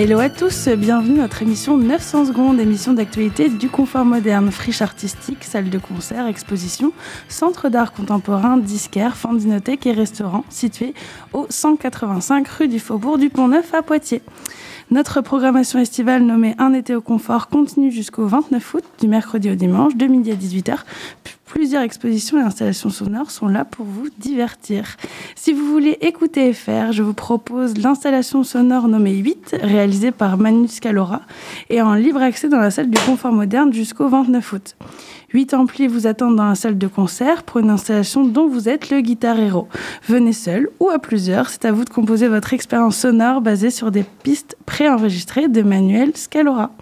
[0.00, 4.80] Hello à tous, bienvenue à notre émission 900 secondes, émission d'actualité du confort moderne, friche
[4.80, 6.92] artistique, salle de concert, exposition,
[7.28, 10.94] centre d'art contemporain, disquaire, fandinothèque et restaurant situé
[11.32, 14.22] au 185 rue du Faubourg du Pont-Neuf à Poitiers.
[14.92, 19.56] Notre programmation estivale nommée Un été au confort continue jusqu'au 29 août, du mercredi au
[19.56, 20.76] dimanche, de midi à 18h.
[21.48, 24.96] Plusieurs expositions et installations sonores sont là pour vous divertir.
[25.34, 30.36] Si vous voulez écouter et faire, je vous propose l'installation sonore nommée 8, réalisée par
[30.36, 31.22] Manu Scalora,
[31.70, 34.76] et en libre accès dans la salle du confort moderne jusqu'au 29 août.
[35.32, 38.90] Huit amplis vous attendent dans la salle de concert pour une installation dont vous êtes
[38.90, 39.68] le guitar héros.
[40.06, 43.90] Venez seul ou à plusieurs, c'est à vous de composer votre expérience sonore basée sur
[43.90, 46.72] des pistes préenregistrées de Manuel Scalora.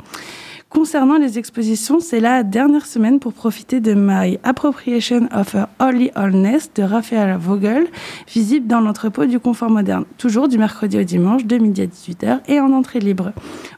[0.68, 6.10] Concernant les expositions, c'est la dernière semaine pour profiter de My Appropriation of a Holy
[6.16, 7.86] Allness de Raphaël Vogel,
[8.26, 12.40] visible dans l'entrepôt du confort moderne, toujours du mercredi au dimanche, de midi à 18h
[12.48, 13.32] et en entrée libre.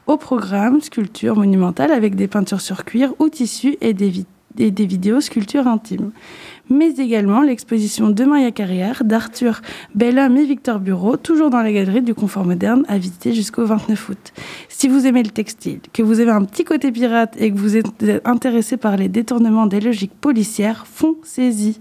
[0.07, 4.25] Au programme, sculpture monumentale avec des peintures sur cuir ou tissu et des
[4.57, 6.11] et des vidéos sculptures intimes.
[6.69, 9.61] Mais également l'exposition De Maria Carrière d'Arthur
[9.95, 14.09] Bellhomme et Victor Bureau, toujours dans la galerie du Confort Moderne, à visiter jusqu'au 29
[14.09, 14.33] août.
[14.67, 17.75] Si vous aimez le textile, que vous avez un petit côté pirate et que vous
[17.75, 17.87] êtes
[18.23, 21.79] intéressé par les détournements des logiques policières, foncez-y.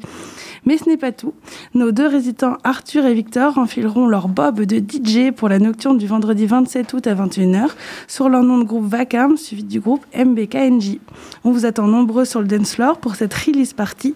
[0.65, 1.35] Mais ce n'est pas tout.
[1.75, 6.07] Nos deux résidents Arthur et Victor enfileront leur bob de DJ pour la nocturne du
[6.07, 7.69] vendredi 27 août à 21h
[8.07, 10.99] sur leur nom de groupe Vacam suivi du groupe MBKNJ.
[11.45, 14.15] On vous attend nombreux sur le dance floor pour cette release party.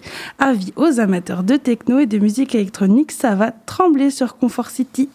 [0.63, 5.09] Avis aux amateurs de techno et de musique électronique, ça va trembler sur Comfort City.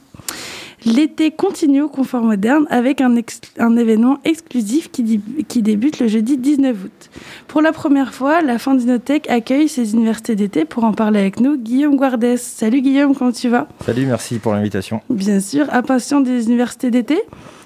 [0.85, 3.15] L'été continue au confort moderne avec un,
[3.57, 7.09] un événement exclusif qui, qui, débute le jeudi 19 août.
[7.47, 11.57] Pour la première fois, la Fandinothèque accueille ses universités d'été pour en parler avec nous.
[11.57, 12.37] Guillaume Guardès.
[12.37, 13.67] Salut Guillaume, comment tu vas?
[13.86, 15.02] Salut, merci pour l'invitation.
[15.09, 17.21] Bien sûr, impatient des universités d'été?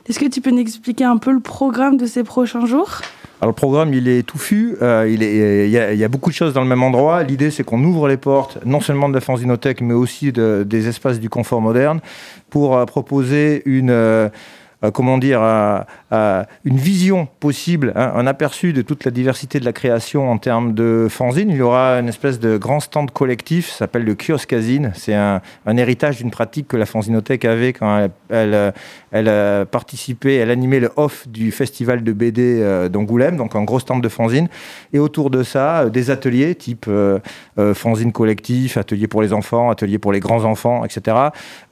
[0.07, 3.01] Est-ce que tu peux nous expliquer un peu le programme de ces prochains jours?
[3.41, 6.67] Alors le programme, il est touffu, euh, il, y a, beaucoup de choses dans le
[6.67, 7.23] même endroit.
[7.23, 10.87] L'idée, c'est qu'on ouvre les portes, non seulement de la Fanzinothèque, mais aussi de, des
[10.87, 12.01] espaces du confort moderne,
[12.51, 13.89] pour euh, proposer une...
[13.89, 14.29] Euh,
[14.93, 15.41] comment dire,
[16.11, 20.73] une vision possible, hein, un aperçu de toute la diversité de la création en termes
[20.73, 21.49] de fanzine.
[21.49, 24.91] Il y aura une espèce de grand stand collectif, ça s'appelle le kioscazine.
[24.95, 25.41] C'est un,
[25.77, 28.73] héritage d'une pratique que la fanzinothèque avait quand elle,
[29.27, 33.79] a participé, elle animait le off du festival de BD euh, d'Angoulême, donc un gros
[33.79, 34.47] stand de fanzine.
[34.93, 37.19] Et autour de ça, euh, des ateliers type euh,
[37.59, 41.17] euh, fanzine collectif, ateliers pour les enfants, ateliers pour les grands enfants, etc.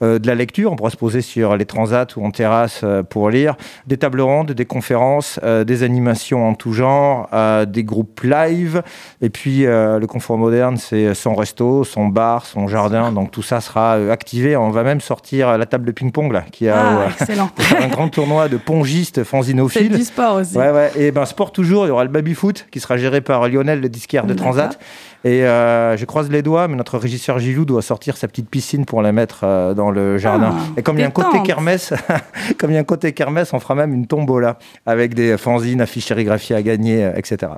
[0.01, 2.98] Euh, de la lecture, on pourra se poser sur les transats ou en terrasse euh,
[3.09, 3.55] pour lire.
[3.87, 7.29] Des tables rondes, des conférences, des animations en tout genre,
[7.67, 8.81] des groupes live.
[9.21, 13.11] Et puis le confort moderne, c'est son resto, son bar, son jardin.
[13.11, 14.55] Donc tout ça sera activé.
[14.55, 17.49] On va même sortir la table de ping-pong là, qui a ah, excellent.
[17.79, 19.91] un grand tournoi de pongistes fanzinophiles.
[19.91, 20.57] C'est du sport aussi.
[20.57, 20.91] Ouais, ouais.
[20.95, 21.85] Et ben sport toujours.
[21.85, 24.79] Il y aura le baby foot qui sera géré par Lionel, le disquaire de Transat.
[25.25, 28.85] Et euh, je croise les doigts, mais notre régisseur Gilou doit sortir sa petite piscine
[28.85, 30.55] pour la mettre euh, dans le jardin.
[30.57, 31.93] Ah, et comme il y a un côté kermesse,
[32.57, 34.57] comme il y a un côté kermesse, on fera même une tombola
[34.87, 37.51] avec des fanzines, affiches sérigraphiées à gagner, euh, etc.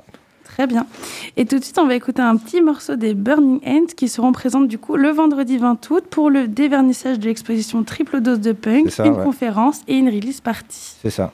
[0.44, 0.86] Très bien.
[1.38, 4.32] Et tout de suite, on va écouter un petit morceau des Burning Ends qui seront
[4.32, 8.52] présentes du coup le vendredi 20 août pour le dévernissage de l'exposition Triple Dose de
[8.52, 9.24] Punk, ça, une ouais.
[9.24, 10.96] conférence et une release party.
[11.00, 11.32] C'est ça.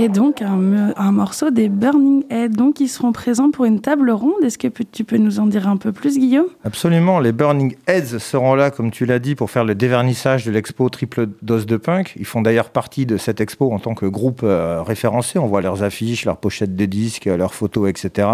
[0.00, 2.48] Et donc un, morceau des Burning Heads.
[2.48, 4.42] Donc ils seront présents pour une table ronde.
[4.42, 6.46] Est-ce que tu peux nous en dire un peu plus, Guillaume?
[6.64, 7.20] Absolument.
[7.20, 10.88] Les Burning Heads seront là, comme tu l'as dit, pour faire le dévernissage de l'expo
[10.88, 12.14] Triple Dose de Punk.
[12.16, 15.38] Ils font d'ailleurs partie de cette expo en tant que groupe euh, référencé.
[15.38, 18.26] On voit leurs affiches, leurs pochettes de disques, leurs photos, etc.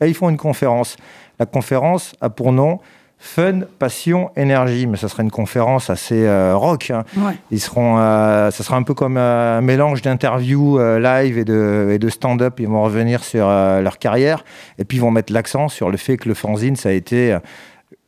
[0.00, 0.96] Et ils font une conférence.
[1.38, 2.80] La conférence a pour nom
[3.24, 4.88] Fun, passion, énergie.
[4.88, 6.90] Mais ça sera une conférence assez euh, rock.
[6.90, 7.04] Hein.
[7.52, 11.90] Ils seront, euh, ça sera un peu comme un mélange d'interviews euh, live et de,
[11.92, 12.58] et de stand-up.
[12.58, 14.44] Ils vont revenir sur leur carrière
[14.76, 17.38] et puis ils vont mettre l'accent sur le fait que le fanzine, ça a été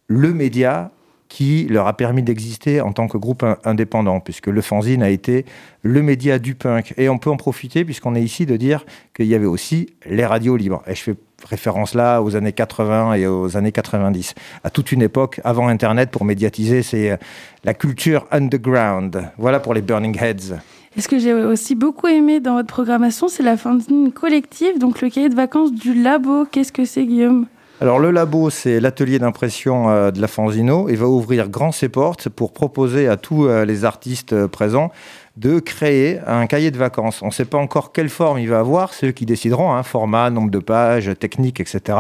[0.09, 0.91] le média
[1.35, 5.45] qui leur a permis d'exister en tant que groupe indépendant, puisque le fanzine a été
[5.83, 6.95] le média du punk.
[6.97, 8.87] Et on peut en profiter, puisqu'on est ici, de dire
[9.17, 10.85] qu'il y avait aussi les radios libres.
[10.87, 11.15] Et je fais
[11.45, 16.13] référence là aux années 80 et aux années 90, à toute une époque avant Internet
[16.13, 17.19] pour médiatiser, c'est
[17.65, 19.29] la culture underground.
[19.37, 20.61] Voilà pour les Burning Heads.
[20.97, 25.01] Et ce que j'ai aussi beaucoup aimé dans votre programmation, c'est la fanzine collective, donc
[25.01, 26.45] le cahier de vacances du labo.
[26.45, 27.47] Qu'est-ce que c'est, Guillaume?
[27.81, 30.89] Alors le labo, c'est l'atelier d'impression euh, de la Fanzino.
[30.89, 34.93] Il va ouvrir grand ses portes pour proposer à tous euh, les artistes euh, présents
[35.37, 37.23] de créer un cahier de vacances.
[37.23, 39.83] On ne sait pas encore quelle forme il va avoir, c'est eux qui décideront, hein,
[39.83, 41.99] format, nombre de pages, technique, etc.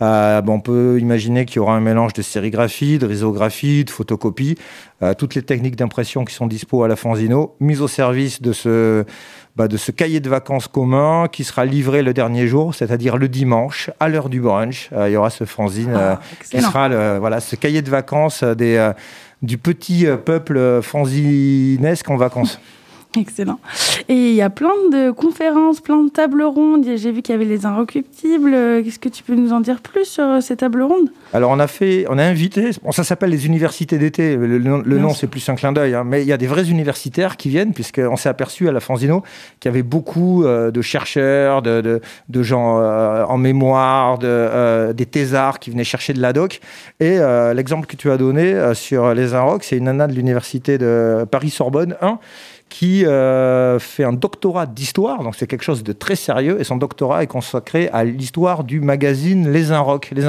[0.00, 4.56] on peut imaginer qu'il y aura un mélange de sérigraphie, de risographie, de photocopie,
[5.16, 9.04] toutes les techniques d'impression qui sont dispo à la Fanzino, mise au service de ce,
[9.58, 13.26] bah, de ce cahier de vacances commun qui sera livré le dernier jour, c'est-à-dire le
[13.26, 14.88] dimanche, à l'heure du brunch.
[14.92, 16.14] Euh, il y aura ce fanzine ah, euh,
[16.48, 18.92] qui sera voilà, ce cahier de vacances euh, des,
[19.42, 22.58] du petit peuple fanzinesque en vacances.
[23.16, 23.58] Excellent.
[24.08, 26.84] Et il y a plein de conférences, plein de tables rondes.
[26.84, 28.50] J'ai vu qu'il y avait les Inrecuptibles.
[28.84, 31.08] Qu'est-ce que tu peux nous en dire plus sur euh, ces tables rondes?
[31.32, 34.36] Alors, on a fait, on a invité, bon, ça s'appelle les universités d'été.
[34.36, 36.04] Le, nom, c'est plus un clin d'œil, hein.
[36.04, 39.22] mais il y a des vrais universitaires qui viennent, puisqu'on s'est aperçu à la Fanzino
[39.60, 45.06] qu'il y avait beaucoup euh, de chercheurs, de, de, gens euh, en mémoire, de, des
[45.06, 46.60] thésards qui venaient chercher de la doc.
[47.00, 47.18] Et
[47.54, 51.96] l'exemple que tu as donné sur les Inroc, c'est une nana de l'université de Paris-Sorbonne
[52.00, 52.18] 1
[52.68, 56.76] qui euh, fait un doctorat d'histoire, donc c'est quelque chose de très sérieux, et son
[56.76, 60.26] doctorat est consacré à l'histoire du magazine Les Inrocks, Les.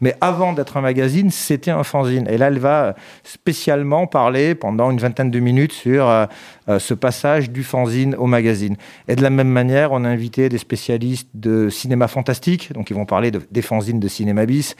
[0.00, 2.26] Mais avant d'être un magazine, c'était un fanzine.
[2.28, 6.26] Et là, elle va spécialement parler pendant une vingtaine de minutes sur euh,
[6.68, 8.76] euh, ce passage du fanzine au magazine.
[9.08, 12.96] Et de la même manière, on a invité des spécialistes de cinéma fantastique, donc ils
[12.96, 14.74] vont parler de, des fanzines de cinéma bis.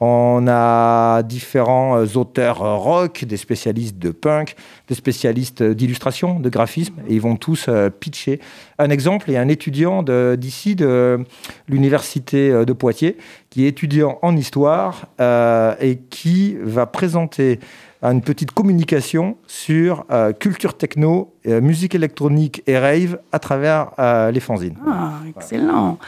[0.00, 4.56] On a différents auteurs rock, des spécialistes de punk,
[4.88, 8.40] des spécialistes d'illustration de graphisme, et ils vont tous euh, pitcher.
[8.78, 10.02] Un exemple, il y a un étudiant
[10.36, 11.24] d'ici, de,
[11.68, 13.16] l'université euh, de Poitiers,
[13.50, 17.60] qui est étudiant en histoire euh, et qui va présenter
[18.02, 20.06] une petite communication sur
[20.40, 23.92] culture techno, musique électronique et rave à travers
[24.32, 24.76] les fanzines.
[24.84, 25.98] Ah, excellent.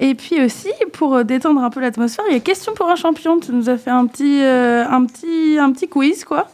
[0.00, 3.38] Et puis aussi, pour détendre un peu l'atmosphère, il y a Question pour un champion.
[3.38, 6.48] Tu nous as fait un petit, un petit, un petit quiz, quoi.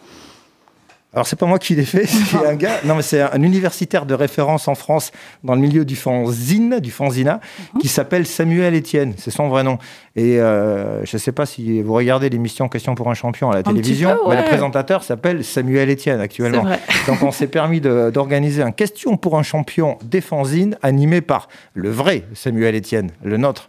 [1.13, 2.81] Alors c'est pas moi qui l'ai fait, c'est un gars.
[2.85, 5.11] Non mais c'est un universitaire de référence en France
[5.43, 7.41] dans le milieu du fanzine, du fanzina,
[7.81, 9.15] qui s'appelle Samuel Etienne.
[9.17, 9.79] C'est son vrai nom.
[10.15, 13.57] Et euh, je ne sais pas si vous regardez l'émission Question pour un champion à
[13.57, 16.65] la télévision, mais le présentateur s'appelle Samuel Etienne actuellement.
[17.09, 21.91] Donc on s'est permis d'organiser un Question pour un champion des fanzines animé par le
[21.91, 23.69] vrai Samuel Etienne, le nôtre.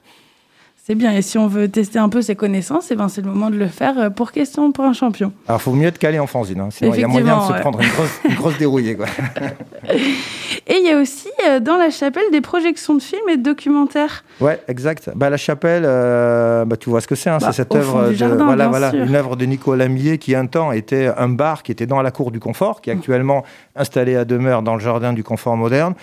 [0.92, 1.14] C'est bien.
[1.14, 3.56] Et si on veut tester un peu ses connaisses, eh ben c'est le moment de
[3.56, 5.32] le faire euh, pour question pour un champion.
[5.48, 6.60] Alors, il faut mieux être calé en fanzine.
[6.60, 6.68] Hein.
[6.70, 8.98] Sinon, il y a moyen de se prendre une grosse, une grosse dérouillée.
[8.98, 9.06] Quoi.
[9.88, 13.42] et il y a aussi euh, dans la chapelle des projections de films et de
[13.42, 14.26] documentaires.
[14.42, 15.10] Ouais, exact.
[15.16, 17.30] Bah, la chapelle, euh, bah, tu vois ce que c'est.
[17.30, 17.40] Hein.
[17.40, 20.74] c'est bah, cette œuvre, de, voilà, voilà, une œuvre de Nicolas Millet qui un temps
[20.74, 23.46] était un bar qui était dans la cour du confort, qui est actuellement
[23.78, 25.94] installé à demeure dans le jardin du confort moderne.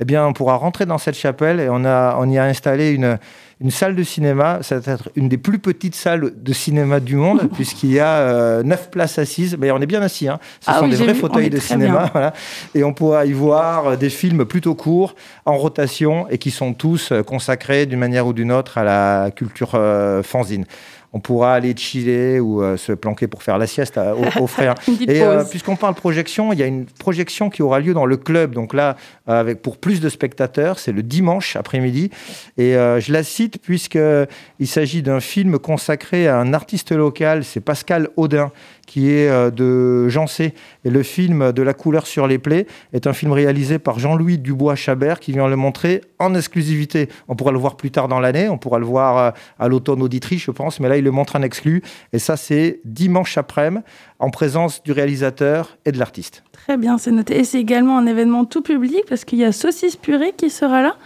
[0.00, 2.92] Eh bien, on pourra rentrer dans cette chapelle et on, a, on y a installé
[2.92, 3.18] une
[3.60, 7.16] une salle de cinéma, ça va être une des plus petites salles de cinéma du
[7.16, 9.56] monde, puisqu'il y a euh, neuf places assises.
[9.58, 10.38] Mais on est bien assis, hein.
[10.60, 12.10] ce ah sont des vrais fauteuils de cinéma.
[12.74, 16.72] Et on pourra y voir euh, des films plutôt courts, en rotation, et qui sont
[16.72, 19.78] tous euh, consacrés d'une manière ou d'une autre à la culture
[20.22, 20.64] fanzine
[21.12, 23.98] on pourra aller chiller ou euh, se planquer pour faire la sieste
[24.38, 24.74] aux, frères.
[25.08, 28.16] Et euh, puisqu'on parle projection, il y a une projection qui aura lieu dans le
[28.16, 28.52] club.
[28.52, 28.96] Donc là,
[29.26, 32.10] avec pour plus de spectateurs, c'est le dimanche après-midi.
[32.56, 37.60] Et euh, je la cite puisqu'il s'agit d'un film consacré à un artiste local, c'est
[37.60, 38.52] Pascal Audin
[38.88, 40.54] qui est euh, de Jean C.
[40.84, 44.38] Et le film De la couleur sur les plaies est un film réalisé par Jean-Louis
[44.38, 47.08] Dubois-Chabert qui vient le montrer en exclusivité.
[47.28, 50.02] On pourra le voir plus tard dans l'année, on pourra le voir euh, à l'automne
[50.02, 51.82] auditrice, je pense, mais là, il le montre en exclu.
[52.12, 53.84] Et ça, c'est dimanche après-midi,
[54.18, 56.42] en présence du réalisateur et de l'artiste.
[56.52, 57.38] Très bien, c'est noté.
[57.38, 60.82] Et c'est également un événement tout public parce qu'il y a Saucisse Purée qui sera
[60.82, 60.96] là.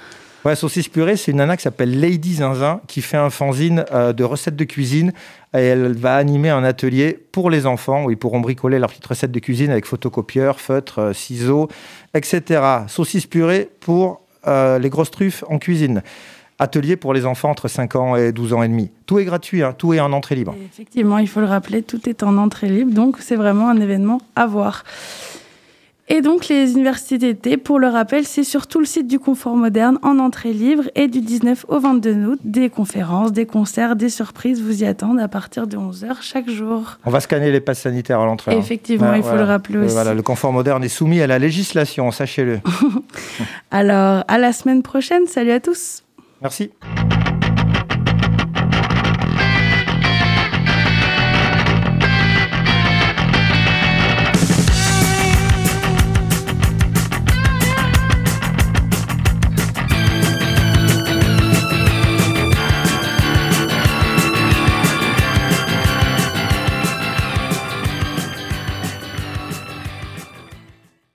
[0.45, 4.13] Ouais, Saucisse Purée, c'est une nana qui s'appelle Lady Zinzin qui fait un fanzine euh,
[4.13, 5.13] de recettes de cuisine.
[5.55, 9.07] Et elle va animer un atelier pour les enfants où ils pourront bricoler leurs petites
[9.07, 11.69] recettes de cuisine avec photocopieur, feutre, euh, ciseaux,
[12.15, 12.61] etc.
[12.89, 16.03] Saucisse Purée pour euh, les grosses truffes en cuisine.
[16.63, 18.91] Atelier pour les enfants entre 5 ans et 12 ans et demi.
[19.07, 20.55] Tout est gratuit, hein, tout est en entrée libre.
[20.65, 24.21] effectivement, il faut le rappeler, tout est en entrée libre, donc c'est vraiment un événement
[24.37, 24.85] à voir.
[26.09, 29.57] Et donc les universités d'été, pour le rappel, c'est sur tout le site du Confort
[29.57, 34.09] Moderne en entrée libre et du 19 au 22 août, des conférences, des concerts, des
[34.09, 36.99] surprises vous y attendent à partir de 11h chaque jour.
[37.05, 38.55] On va scanner les passes sanitaires à l'entrée.
[38.55, 38.59] Hein.
[38.59, 39.95] Effectivement, il faut le rappeler aussi.
[39.95, 42.61] Voilà, le Confort Moderne est soumis à la législation, sachez-le.
[43.73, 45.27] Alors, à la semaine prochaine.
[45.27, 46.03] Salut à tous.
[46.43, 46.73] Merci.